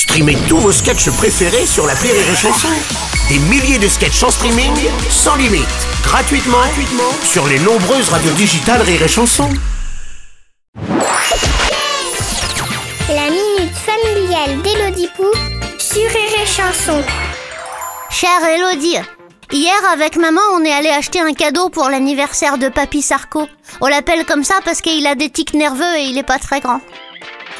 [0.00, 2.68] Streamez tous vos sketchs préférés sur la Rire et Chanson.
[3.28, 4.72] Des milliers de sketchs en streaming,
[5.10, 5.68] sans limite,
[6.02, 9.46] gratuitement, gratuitement sur les nombreuses radios digitales Rire et Chanson.
[13.10, 15.26] La minute familiale d'Élodie Pou
[15.78, 17.04] sur Rire et Chanson.
[18.08, 18.96] Chère Elodie,
[19.52, 23.46] hier avec maman on est allé acheter un cadeau pour l'anniversaire de Papy Sarko.
[23.82, 26.60] On l'appelle comme ça parce qu'il a des tics nerveux et il est pas très
[26.60, 26.80] grand.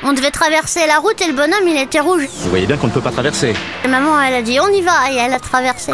[0.03, 2.27] On devait traverser la route et le bonhomme il était rouge.
[2.39, 3.55] Vous voyez bien qu'on ne peut pas traverser.
[3.85, 5.93] Et maman elle a dit on y va et elle a traversé.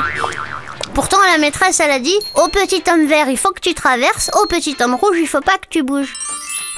[0.95, 4.30] Pourtant la maîtresse elle a dit au petit homme vert il faut que tu traverses,
[4.41, 6.15] au petit homme rouge il faut pas que tu bouges.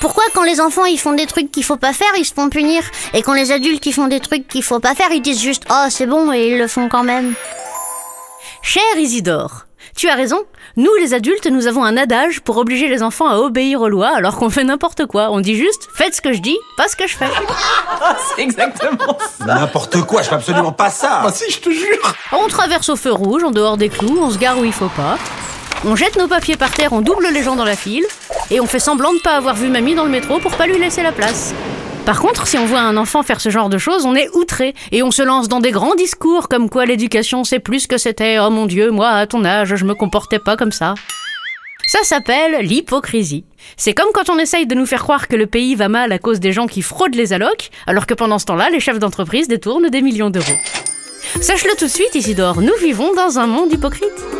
[0.00, 2.48] Pourquoi quand les enfants ils font des trucs qu'il faut pas faire, ils se font
[2.48, 2.82] punir?
[3.14, 5.64] Et quand les adultes ils font des trucs qu'il faut pas faire, ils disent juste
[5.70, 7.34] "Oh, c'est bon" et ils le font quand même.
[8.62, 9.66] Cher Isidore,
[9.96, 10.44] tu as raison.
[10.76, 14.10] Nous, les adultes, nous avons un adage pour obliger les enfants à obéir aux lois
[14.14, 15.30] alors qu'on fait n'importe quoi.
[15.30, 17.26] On dit juste faites ce que je dis, pas ce que je fais.
[18.36, 19.44] C'est exactement ça.
[19.44, 21.22] N'importe quoi, je fais absolument pas ça.
[21.24, 22.14] Ah si, je te jure.
[22.32, 24.90] On traverse au feu rouge, en dehors des clous, on se gare où il faut
[24.90, 25.18] pas.
[25.84, 28.04] On jette nos papiers par terre, on double les gens dans la file.
[28.50, 30.78] Et on fait semblant de pas avoir vu mamie dans le métro pour pas lui
[30.78, 31.54] laisser la place.
[32.08, 34.74] Par contre, si on voit un enfant faire ce genre de choses, on est outré
[34.92, 38.38] et on se lance dans des grands discours comme quoi l'éducation c'est plus que c'était.
[38.38, 40.94] Oh mon dieu, moi à ton âge, je me comportais pas comme ça.
[41.86, 43.44] Ça s'appelle l'hypocrisie.
[43.76, 46.18] C'est comme quand on essaye de nous faire croire que le pays va mal à
[46.18, 49.46] cause des gens qui fraudent les allocs, alors que pendant ce temps-là, les chefs d'entreprise
[49.46, 50.46] détournent des millions d'euros.
[51.42, 54.37] Sache-le tout de suite, Isidore, nous vivons dans un monde hypocrite.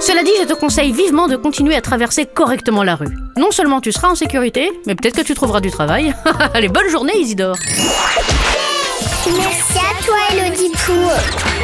[0.00, 3.16] Cela dit, je te conseille vivement de continuer à traverser correctement la rue.
[3.36, 6.14] Non seulement tu seras en sécurité, mais peut-être que tu trouveras du travail.
[6.54, 7.56] Allez, bonne journée, Isidore.
[9.26, 11.55] Merci à toi Élodie Pou.